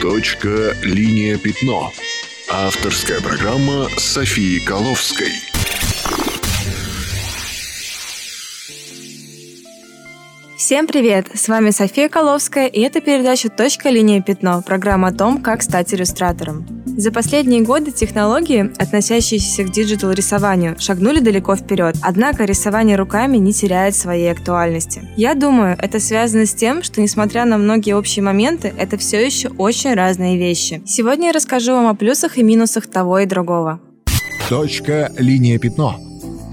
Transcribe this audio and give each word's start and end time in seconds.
Точка 0.00 0.76
«Линия 0.82 1.38
пятно». 1.38 1.92
Авторская 2.48 3.20
программа 3.20 3.88
Софии 3.96 4.60
Коловской. 4.60 5.47
Всем 10.58 10.88
привет! 10.88 11.28
С 11.34 11.46
вами 11.46 11.70
София 11.70 12.08
Коловская, 12.08 12.66
и 12.66 12.80
это 12.80 13.00
передача 13.00 13.48
«Точка. 13.48 13.90
Линия 13.90 14.20
пятно»– 14.20 14.60
программа 14.66 15.08
о 15.08 15.12
том, 15.12 15.40
как 15.40 15.62
стать 15.62 15.94
иллюстратором. 15.94 16.66
За 16.84 17.12
последние 17.12 17.62
годы 17.62 17.92
технологии, 17.92 18.72
относящиеся 18.76 19.62
к 19.62 19.70
диджитал-рисованию, 19.70 20.74
шагнули 20.80 21.20
далеко 21.20 21.54
вперед, 21.54 21.94
однако 22.02 22.44
рисование 22.44 22.96
руками 22.96 23.36
не 23.36 23.52
теряет 23.52 23.94
своей 23.94 24.32
актуальности. 24.32 25.08
Я 25.16 25.36
думаю, 25.36 25.76
это 25.80 26.00
связано 26.00 26.44
с 26.44 26.54
тем, 26.54 26.82
что 26.82 27.00
несмотря 27.00 27.44
на 27.44 27.56
многие 27.56 27.94
общие 27.94 28.24
моменты, 28.24 28.74
это 28.76 28.98
все 28.98 29.24
еще 29.24 29.50
очень 29.50 29.94
разные 29.94 30.38
вещи. 30.38 30.82
Сегодня 30.84 31.28
я 31.28 31.32
расскажу 31.34 31.70
вам 31.70 31.86
о 31.86 31.94
плюсах 31.94 32.36
и 32.36 32.42
минусах 32.42 32.88
того 32.88 33.20
и 33.20 33.26
другого. 33.26 33.78
Точка 34.48 35.12
«Линия 35.18 35.60
пятно». 35.60 36.00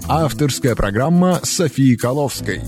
Авторская 0.07 0.75
программа 0.75 1.39
Софии 1.41 1.95
Коловской. 1.95 2.61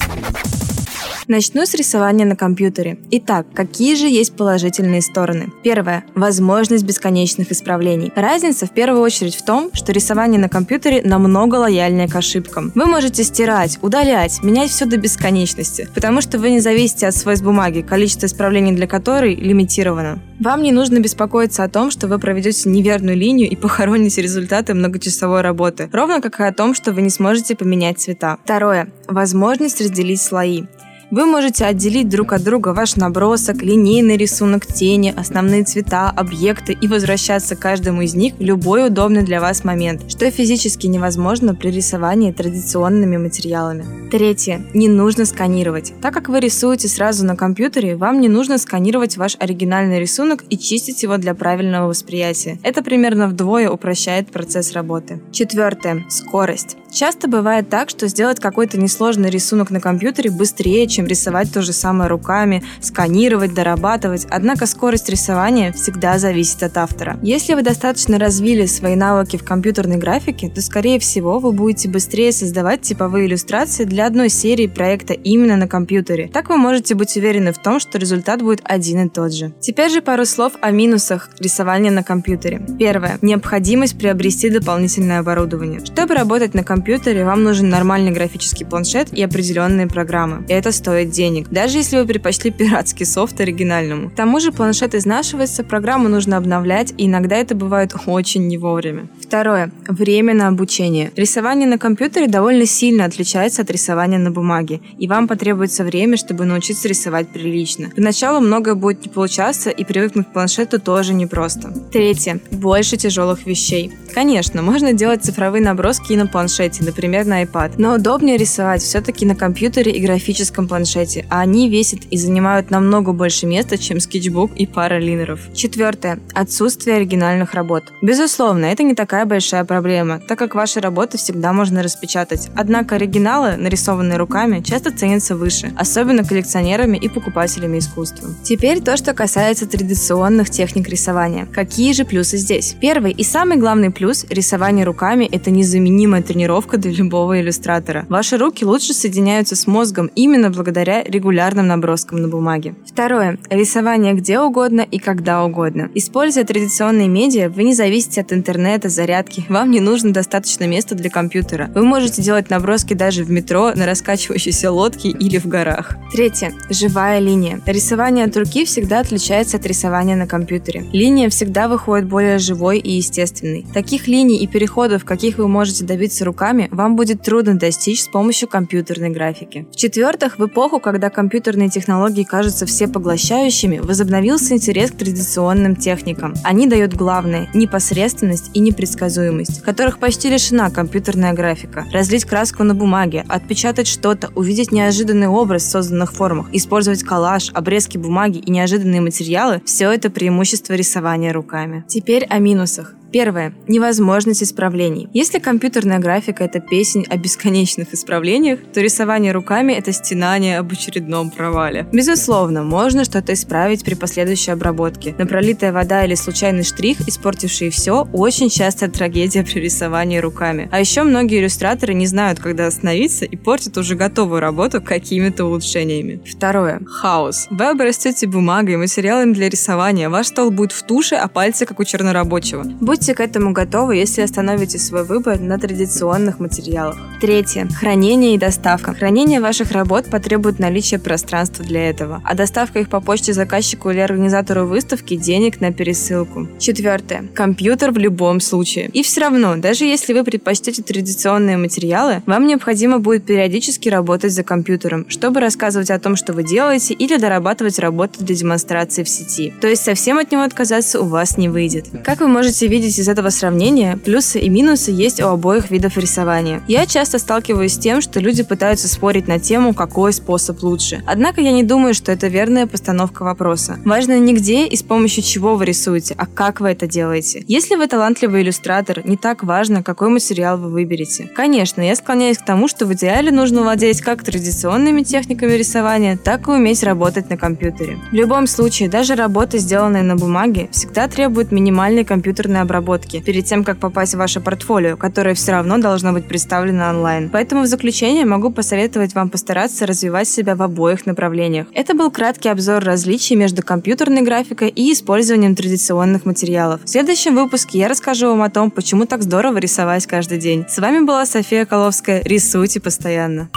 Начну 1.30 1.66
с 1.66 1.73
рисования 1.73 2.26
на 2.26 2.38
компьютере. 2.38 2.98
Итак, 3.12 3.48
какие 3.54 3.95
же 3.95 4.08
есть 4.08 4.34
положительные 4.38 5.02
стороны? 5.02 5.52
Первое. 5.62 6.05
Возможность 6.16 6.85
бесконечных 6.85 7.52
исправлений. 7.52 8.13
Разница 8.16 8.66
в 8.66 8.72
первую 8.72 9.02
очередь 9.02 9.35
в 9.35 9.44
том, 9.44 9.70
что 9.73 9.91
рисование 9.91 10.40
на 10.40 10.48
компьютере 10.48 11.02
намного 11.04 11.55
лояльнее 11.55 12.08
к 12.08 12.16
ошибкам. 12.16 12.71
Вы 12.76 12.85
можете 12.85 13.26
стирать, 13.26 13.77
удалять, 13.82 14.41
менять 14.41 14.70
все 14.70 14.85
до 14.85 14.95
бесконечности, 14.95 15.90
потому 15.94 16.21
что 16.21 16.40
вы 16.40 16.52
не 16.52 16.62
зависите 16.62 17.08
от 17.08 17.16
свойств 17.16 17.44
бумаги, 17.44 17.82
количество 17.82 18.27
исправлений 18.27 18.71
для 18.71 18.88
которой 18.88 19.35
лимитировано. 19.35 20.20
Вам 20.40 20.62
не 20.62 20.71
нужно 20.71 20.99
беспокоиться 20.99 21.66
о 21.66 21.70
том, 21.70 21.91
что 21.91 22.07
вы 22.07 22.20
проведете 22.20 22.70
неверную 22.70 23.18
линию 23.18 23.49
и 23.49 23.57
похороните 23.57 24.21
результаты 24.21 24.73
многочасовой 24.73 25.41
работы, 25.41 25.90
ровно 25.91 26.21
как 26.21 26.40
и 26.40 26.44
о 26.44 26.54
том, 26.54 26.73
что 26.73 26.94
вы 26.94 27.01
не 27.01 27.10
сможете 27.10 27.57
поменять 27.57 27.99
цвета. 27.99 28.38
Второе. 28.46 28.88
Возможность 29.10 29.82
разделить 29.82 30.21
слои. 30.21 30.63
Вы 31.10 31.26
можете 31.26 31.63
отделить 31.63 32.10
друг 32.10 32.34
от 32.34 32.44
друга 32.44 32.74
ваш 32.74 32.98
набросок, 32.98 33.63
линейный 33.63 34.18
рисунок 34.18 34.66
тени, 34.66 35.13
основные 35.16 35.63
цвета, 35.63 36.10
объекты 36.10 36.74
и 36.74 36.86
возвращаться 36.90 37.55
к 37.55 37.60
каждому 37.60 38.02
из 38.02 38.13
них 38.13 38.34
в 38.36 38.41
любой 38.41 38.88
удобный 38.88 39.24
для 39.24 39.40
вас 39.40 39.63
момент, 39.63 40.12
что 40.12 40.30
физически 40.30 40.88
невозможно 40.88 41.55
при 41.55 41.72
рисовании 41.72 42.34
традиционными 42.34 43.16
материалами. 43.16 44.10
Третье. 44.10 44.66
Не 44.74 44.90
нужно 44.90 45.24
сканировать. 45.24 45.94
Так 46.02 46.13
как 46.13 46.28
вы 46.28 46.41
рисуете 46.41 46.90
сразу 46.90 47.26
на 47.26 47.38
компьютере, 47.38 47.96
вам 47.96 48.20
не 48.20 48.28
нужно 48.28 48.58
сканировать 48.58 49.16
ваш 49.16 49.38
оригинальный 49.40 50.02
рисунок 50.02 50.44
и 50.50 50.58
чистить 50.58 51.04
его 51.04 51.16
для 51.16 51.34
правильного 51.35 51.88
восприятия. 51.88 52.60
Это 52.63 52.84
примерно 52.84 53.28
вдвое 53.30 53.70
упрощает 53.70 54.30
процесс 54.30 54.74
работы. 54.74 55.22
Четвертое. 55.32 56.05
Скорость. 56.10 56.76
Часто 56.91 57.27
бывает 57.27 57.70
так, 57.70 57.90
что 57.90 58.07
сделать 58.07 58.40
какой-то 58.40 58.80
несложный 58.80 59.30
рисунок 59.30 59.70
на 59.70 59.80
компьютере 59.80 60.32
быстрее, 60.32 60.88
чем 60.88 61.05
рисовать 61.05 61.54
то 61.54 61.62
же 61.62 61.74
самое 61.74 62.10
руками, 62.10 62.63
сканировать, 62.82 63.54
дорабатывать. 63.54 64.25
Однако 64.29 64.66
скорость 64.66 65.09
рисования 65.09 65.72
всегда 65.74 66.18
зависит 66.18 66.63
от 66.63 66.78
автора. 66.78 67.19
Если 67.22 67.53
вы 67.53 67.62
достаточно 67.62 68.18
развили 68.18 68.66
свои 68.66 68.96
навыки 68.96 69.38
в 69.38 69.44
компьютерной 69.44 69.97
графике, 69.97 70.50
то, 70.50 70.62
скорее 70.62 71.00
всего, 71.00 71.40
вы 71.40 71.52
будете 71.52 71.90
быстрее 71.90 72.31
создавать 72.31 72.81
типовые 72.81 73.28
иллюстрации 73.28 73.84
для 73.84 74.07
одной 74.07 74.29
серии 74.29 74.68
проекта 74.68 75.13
именно 75.13 75.56
на 75.57 75.68
компьютере. 75.68 76.29
Так 76.34 76.50
вы 76.50 76.57
можете 76.57 76.96
быть 76.96 77.16
уверены 77.16 77.53
в 77.53 77.57
том, 77.57 77.79
что 77.79 77.97
результат 77.97 78.41
будет 78.41 78.62
один 78.63 79.06
и 79.06 79.09
тот 79.09 79.34
же. 79.34 79.53
Теперь 79.59 79.91
же 79.91 80.01
пару 80.01 80.25
слов 80.25 80.53
о 80.62 80.72
минусах 80.72 81.29
рисования 81.40 81.91
на 81.91 82.03
компьютере. 82.03 82.62
Первое. 82.79 83.19
Необходимость 83.22 83.97
приобрести 84.00 84.50
дополнительное 84.50 85.19
оборудование. 85.19 85.84
Чтобы 85.85 86.16
работать 86.16 86.53
на 86.53 86.63
компьютере, 86.63 86.87
вам 87.24 87.44
нужен 87.44 87.69
нормальный 87.69 88.11
графический 88.11 88.66
планшет 88.66 89.11
и 89.11 89.22
определенные 89.22 89.88
программы. 89.88 90.45
И 90.47 90.53
это 90.53 90.72
стоит 90.72 91.09
денег, 91.09 91.50
даже 91.50 91.78
если 91.78 91.97
вы 91.97 92.06
предпочли 92.06 92.51
пиратский 92.51 93.06
софт 93.06 93.39
оригинальному. 93.41 94.09
К 94.09 94.16
тому 94.16 94.39
же 94.39 94.51
планшет 94.51 94.95
изнашивается, 94.95 95.63
программу 95.63 96.09
нужно 96.09 96.38
обновлять, 96.38 96.94
и 96.97 97.06
иногда 97.06 97.35
это 97.35 97.56
бывает 97.56 97.94
очень 98.06 98.47
не 98.47 98.57
вовремя. 98.57 99.07
Второе. 99.22 99.72
Время 99.88 100.34
на 100.34 100.47
обучение. 100.47 101.11
Рисование 101.16 101.67
на 101.67 101.78
компьютере 101.78 102.28
довольно 102.28 102.66
сильно 102.66 103.06
отличается 103.06 103.63
от 103.63 103.72
рисования 103.72 104.19
на 104.19 104.31
бумаге, 104.31 104.79
и 104.97 105.07
вам 105.07 105.28
потребуется 105.28 105.84
время, 105.84 106.17
чтобы 106.17 106.45
научиться 106.45 106.88
рисовать 106.88 107.29
прилично. 107.29 107.90
Поначалу 107.95 108.40
многое 108.40 108.75
будет 108.75 109.06
не 109.06 109.11
получаться, 109.11 109.69
и 109.69 109.84
привыкнуть 109.84 110.28
к 110.28 110.34
планшету 110.34 110.79
тоже 110.79 111.13
непросто. 111.13 111.73
Третье. 111.91 112.40
Больше 112.51 112.97
тяжелых 112.97 113.45
вещей. 113.45 113.91
Конечно, 114.17 114.63
можно 114.63 114.94
делать 114.94 115.23
цифровые 115.23 115.63
наброски 115.63 116.13
и 116.13 116.17
на 116.17 116.25
планшете, 116.25 116.83
например, 116.83 117.28
на 117.28 117.44
iPad, 117.44 117.73
но 117.78 117.94
удобнее 117.94 118.35
рисовать 118.35 118.81
все-таки 118.81 119.28
на 119.28 119.35
компьютере 119.35 119.91
и 119.91 120.03
графическом 120.03 120.67
планшете, 120.67 121.28
а 121.29 121.41
они 121.41 121.69
весят 121.69 122.00
и 122.09 122.17
занимают 122.17 122.72
намного 122.72 123.13
больше 123.13 123.45
места, 123.45 123.78
чем 123.78 124.00
скетчбук 124.00 124.55
и 124.55 124.66
пара 124.66 124.97
линеров. 124.97 125.41
Четвертое. 125.53 126.19
Отсутствие 126.33 126.95
оригинальных 126.95 127.53
работ. 127.53 127.83
Безусловно, 128.01 128.66
это 128.66 128.81
не 128.81 128.95
такая 128.95 129.28
большая 129.28 129.66
проблема, 129.66 130.19
так 130.28 130.39
как 130.39 130.55
ваши 130.55 130.79
работы 130.79 131.19
всегда 131.19 131.53
можно 131.53 131.84
распечатать. 131.84 132.49
Однако 132.55 132.95
оригиналы, 132.95 133.55
нарисованные 133.55 134.17
руками, 134.17 134.63
часто 134.63 134.89
ценятся 134.89 135.35
выше, 135.35 135.72
особенно 135.78 136.23
коллекционерами 136.23 136.97
и 136.97 137.07
покупателями 137.07 137.78
искусства. 137.78 138.29
Теперь 138.44 138.81
то, 138.81 138.97
что 138.97 139.13
касается 139.13 139.67
традиционных 139.67 140.49
техник 140.49 140.89
рисования. 140.89 141.45
Какие 141.45 141.94
же 141.94 142.03
плюсы 142.03 142.38
здесь? 142.38 142.75
Первый 142.81 143.11
и 143.11 143.23
самый 143.23 143.57
главный 143.57 143.91
плюс– 143.91 144.06
рисование 144.29 144.85
руками– 144.85 145.25
это 145.31 145.51
незаменимая 145.51 146.22
тренировка 146.22 146.78
для 146.78 146.91
любого 146.91 147.40
иллюстратора. 147.41 148.06
Ваши 148.09 148.38
руки 148.38 148.66
лучше 148.66 148.94
соединяются 148.94 149.56
с 149.56 149.68
мозгом 149.68 150.09
именно 150.16 150.50
благодаря 150.50 151.03
регулярным 151.03 151.68
наброскам 151.68 152.22
на 152.22 152.28
бумаге. 152.28 152.75
Второе. 152.85 153.38
Рисование 153.50 154.13
где 154.13 154.40
угодно 154.40 154.81
и 154.81 155.00
когда 155.00 155.44
угодно. 155.44 155.90
Используя 155.96 156.44
традиционные 156.44 157.07
медиа, 157.07 157.50
вы 157.50 157.63
не 157.63 157.73
зависите 157.73 158.22
от 158.22 158.34
интернета, 158.34 158.90
зарядки. 158.90 159.46
Вам 159.50 159.72
не 159.72 159.79
нужно 159.79 160.13
достаточно 160.13 160.66
места 160.66 160.96
для 160.96 161.09
компьютера. 161.09 161.69
Вы 161.73 161.84
можете 161.84 162.22
делать 162.22 162.50
наброски 162.50 162.94
даже 162.94 163.23
в 163.23 163.31
метро, 163.31 163.72
на 163.75 163.85
раскачивающейся 163.85 164.72
лодке 164.72 165.09
или 165.09 165.38
в 165.38 165.46
горах. 165.46 165.96
Третье. 166.12 166.53
Живая 166.69 167.19
линия. 167.19 167.62
Рисование 167.66 168.25
от 168.25 168.38
руки 168.38 168.66
всегда 168.66 169.00
отличается 169.00 169.57
от 169.57 169.66
рисования 169.66 170.16
на 170.16 170.28
компьютере. 170.28 170.85
Линия 170.94 171.29
всегда 171.29 171.67
выходит 171.67 172.07
более 172.07 172.38
живой 172.38 172.79
и 172.79 172.94
естественной. 172.94 173.66
Таких 173.73 173.97
линий 174.06 174.38
и 174.44 174.46
переходов, 174.46 175.06
каких 175.06 175.40
вы 175.40 175.47
можете 175.47 175.85
добиться 175.85 176.25
руками, 176.25 176.68
вам 176.72 176.96
будет 176.96 177.24
трудно 177.24 177.58
достичь 177.58 178.03
с 178.03 178.08
помощью 178.08 178.47
компьютерной 178.47 179.09
графики. 179.09 179.66
В-четвертых, 179.72 180.38
в 180.38 180.46
эпоху, 180.46 180.80
когда 180.80 181.09
компьютерные 181.09 181.69
технологии 181.69 182.24
кажутся 182.24 182.66
всепоглощающими, 182.66 183.80
возобновился 183.80 184.53
интерес 184.53 184.91
к 184.91 184.97
традиционным 184.97 185.75
техникам. 185.75 186.34
Они 186.44 186.68
дают 186.68 186.94
главное– 186.94 187.50
непосредственность 187.53 188.52
и 188.53 188.59
непредсказуемость, 188.59 189.62
которых 189.62 190.00
почти 190.00 190.29
лишена 190.29 190.69
компьютерная 190.69 191.34
графика. 191.34 191.85
Разлить 191.94 192.25
краску 192.25 192.64
на 192.64 192.75
бумаге, 192.75 193.24
отпечатать 193.28 193.88
что-то, 193.88 194.29
увидеть 194.35 194.74
неожиданный 194.74 195.28
образ 195.28 195.64
в 195.64 195.69
созданных 195.72 196.12
формах, 196.12 196.47
использовать 196.52 197.03
коллаж, 197.03 197.50
обрезки 197.53 197.97
бумаги 197.97 198.40
и 198.40 198.52
неожиданные 198.52 199.00
материалы– 199.00 199.62
все 199.66 199.90
это 199.91 200.09
преимущество 200.09 200.74
рисования 200.74 201.31
руками. 201.31 201.85
Теперь 201.88 202.25
о 202.25 202.40
минусах. 202.40 202.97
Первое. 203.12 203.53
Невозможность 203.68 204.44
исправлений. 204.44 205.09
Если 205.13 205.40
компьютерная 205.40 206.00
графика– 206.00 206.44
это 206.45 206.59
песень 206.59 207.06
о 207.09 207.18
бесконечных 207.18 207.94
исправлениях, 207.94 208.59
то 208.73 208.81
рисование 208.81 209.31
руками– 209.31 209.73
это 209.73 209.91
стенание 209.91 210.59
об 210.59 210.72
очередном 210.72 211.31
провале. 211.31 211.88
Безусловно, 211.91 212.63
можно 212.63 213.06
что-то 213.06 213.34
исправить 213.34 213.84
при 213.84 213.94
последующей 213.96 214.51
обработке, 214.51 215.16
но 215.17 215.25
пролитая 215.25 215.72
вода 215.72 216.03
или 216.05 216.16
случайный 216.16 216.64
штрих, 216.64 217.08
испортивший 217.08 217.70
все, 217.70 218.08
очень 218.14 218.49
частая 218.49 218.90
трагедия 218.90 219.43
при 219.43 219.59
рисовании 219.59 220.17
руками. 220.17 220.70
А 220.72 220.79
еще 220.79 221.03
многие 221.03 221.40
иллюстраторы 221.40 221.93
не 221.93 222.08
знают, 222.08 222.40
когда 222.40 222.67
остановиться 222.67 223.26
и 223.26 223.35
портят 223.35 223.78
уже 223.78 223.96
готовую 223.96 224.41
работу 224.41 224.81
какими-то 224.81 225.46
улучшениями. 225.46 226.22
Второе. 226.26 226.81
Хаос. 226.85 227.47
Вы 227.49 227.66
обрастете 227.66 228.28
бумагой, 228.28 228.78
материалами 228.78 229.34
для 229.34 229.49
рисования, 229.49 230.09
ваш 230.09 230.28
стол 230.28 230.52
будет 230.52 230.72
в 230.72 230.84
туше, 230.84 231.16
а 231.16 231.28
пальцы 231.28 231.66
как 231.66 231.79
у 231.79 231.84
чернорабочего. 231.84 232.64
Будь 232.64 232.97
Будьте 232.97 233.14
к 233.14 233.20
этому 233.20 233.52
готовы, 233.52 233.96
если 233.96 234.23
остановите 234.23 234.79
свой 234.79 235.03
выбор 235.03 235.40
на 235.40 235.59
традиционных 235.59 236.40
материалах. 236.40 236.97
Третье. 237.22 237.67
Хранение 237.79 238.34
и 238.34 238.40
доставка. 238.40 238.96
Хранение 238.96 239.40
ваших 239.40 239.72
работ 239.72 240.05
потребует 240.09 240.58
наличия 240.58 240.97
пространства 240.97 241.64
для 241.64 241.91
этого, 241.91 242.23
а 242.26 242.34
доставка 242.34 242.79
их 242.79 242.90
по 242.90 242.99
почте 242.99 243.34
заказчику 243.34 243.91
или 243.91 243.99
организатору 243.99 244.66
выставки 244.66 245.16
денег 245.16 245.61
на 245.61 245.72
пересылку. 245.72 246.47
Четвертое. 246.58 247.28
Компьютер 247.35 247.91
в 247.91 247.99
любом 247.99 248.40
случае. 248.40 248.90
И 248.94 249.03
все 249.03 249.22
равно, 249.22 249.58
даже 249.58 249.85
если 249.85 250.14
вы 250.14 250.23
предпочтете 250.23 250.82
традиционные 250.82 251.58
материалы, 251.58 252.23
вам 252.26 252.47
необходимо 252.47 252.97
будет 252.97 253.26
периодически 253.26 253.90
работать 253.90 254.34
за 254.34 254.41
компьютером, 254.41 255.08
чтобы 255.08 255.40
рассказывать 255.40 255.91
о 255.91 256.00
том, 256.00 256.16
что 256.16 256.34
вы 256.34 256.44
делаете, 256.44 256.96
или 256.96 257.18
дорабатывать 257.18 257.78
работу 257.78 258.24
для 258.24 258.36
демонстрации 258.36 259.04
в 259.04 259.10
сети. 259.10 259.54
То 259.62 259.68
есть 259.68 259.84
совсем 259.84 260.18
от 260.18 260.32
него 260.32 260.42
отказаться 260.42 261.00
у 261.00 261.06
вас 261.06 261.38
не 261.38 261.48
выйдет. 261.48 261.86
Как 262.04 262.22
вы 262.22 262.28
можете 262.28 262.66
видеть 262.66 262.87
из 262.95 263.07
этого 263.10 263.30
сравнения, 263.30 263.98
плюсы 263.98 264.39
и 264.39 264.50
минусы 264.50 264.92
есть 264.92 265.22
у 265.22 265.28
обоих 265.28 265.69
видов 265.72 265.98
рисования. 265.98 266.62
Я 266.68 266.86
часто 266.86 267.19
сталкиваюсь 267.19 267.74
с 267.74 267.78
тем, 267.78 268.01
что 268.01 268.19
люди 268.19 268.44
пытаются 268.44 268.88
спорить 268.88 269.28
на 269.28 269.39
тему, 269.39 269.74
какой 269.74 270.13
способ 270.13 270.63
лучше. 270.63 271.04
Однако 271.06 271.42
я 271.42 271.51
не 271.51 271.63
думаю, 271.63 271.94
что 271.94 272.12
это 272.12 272.28
верная 272.28 272.68
постановка 272.68 273.24
вопроса. 273.24 273.80
Важно 273.86 274.19
не 274.19 274.34
где 274.34 274.68
и 274.68 274.75
с 274.75 274.84
помощью 274.84 275.24
чего 275.24 275.56
вы 275.56 275.66
рисуете, 275.66 276.16
а 276.18 276.25
как 276.25 276.60
вы 276.60 276.69
это 276.69 276.88
делаете. 276.88 277.44
Если 277.48 277.75
вы 277.75 277.88
талантливый 277.88 278.42
иллюстратор, 278.42 279.06
не 279.06 279.18
так 279.18 279.44
важно, 279.44 279.83
какой 279.83 280.10
материал 280.10 280.57
вы 280.57 280.69
выберете. 280.69 281.30
Конечно, 281.36 281.81
я 281.81 281.95
склоняюсь 281.95 282.38
к 282.38 282.45
тому, 282.45 282.68
что 282.68 282.86
в 282.86 282.94
идеале 282.94 283.31
нужно 283.31 283.62
владеть 283.62 284.01
как 284.01 284.24
традиционными 284.24 285.04
техниками 285.04 285.54
рисования, 285.54 286.18
так 286.18 286.48
и 286.48 286.51
уметь 286.51 286.83
работать 286.83 287.30
на 287.30 287.38
компьютере. 287.38 287.98
В 288.12 288.13
любом 288.13 288.48
случае, 288.48 288.90
даже 288.90 289.16
работа, 289.16 289.57
сделанная 289.57 290.04
на 290.04 290.16
бумаге, 290.16 290.69
всегда 290.72 291.07
требует 291.07 291.51
минимальной 291.51 292.04
компьютерной 292.04 292.62
обработки 292.78 293.22
перед 293.22 293.46
тем, 293.46 293.64
как 293.64 293.80
попасть 293.80 294.14
в 294.14 294.18
ваше 294.18 294.40
портфолио, 294.40 294.98
которое 294.98 295.34
все 295.34 295.52
равно 295.52 295.78
должно 295.78 296.14
быть 296.14 296.28
представлено 296.28 296.90
онлайн. 296.90 297.30
Поэтому 297.30 297.64
в 297.64 297.68
заключение 297.68 298.26
могу 298.26 298.52
посоветовать 298.52 299.16
вам 299.16 299.30
постараться 299.30 299.86
развивать 299.86 300.28
себя 300.28 300.56
в 300.56 300.62
обоих 300.62 301.06
направлениях. 301.06 301.68
Это 301.74 301.94
был 301.94 302.12
краткий 302.12 302.50
обзор 302.50 302.84
различий 302.84 303.36
между 303.36 303.64
компьютерной 303.64 304.22
графикой 304.22 304.70
и 304.70 304.94
использованием 304.94 305.56
традиционных 305.56 306.26
материалов. 306.26 306.82
В 306.84 306.90
следующем 306.90 307.36
выпуске 307.36 307.80
я 307.80 307.88
расскажу 307.88 308.28
вам 308.28 308.44
о 308.44 308.50
том, 308.50 308.72
почему 308.72 309.06
так 309.06 309.24
здорово 309.24 309.58
рисовать 309.58 310.06
каждый 310.06 310.38
день. 310.38 310.66
С 310.70 310.78
вами 310.78 311.04
была 311.04 311.26
София 311.26 311.66
Коловская. 311.66 312.22
Рисуйте 312.24 312.80
постоянно. 312.80 313.50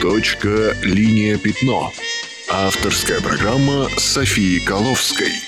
Точка, 0.00 0.74
линия, 0.82 1.38
пятно. 1.38 1.92
Авторская 2.50 3.20
программа 3.20 3.88
Софии 3.98 4.58
Коловской. 4.60 5.47